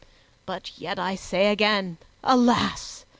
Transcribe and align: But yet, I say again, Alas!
But 0.47 0.71
yet, 0.79 0.97
I 0.97 1.13
say 1.13 1.51
again, 1.51 1.99
Alas! 2.23 3.05